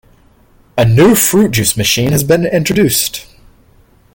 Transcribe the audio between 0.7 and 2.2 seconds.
A new fruit juice machine